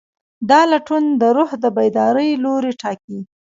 [0.49, 3.19] دا لټون د روح د بیدارۍ لوری ټاکي.